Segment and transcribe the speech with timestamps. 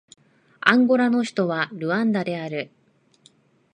[0.61, 2.71] アンゴラの首都はルアンダである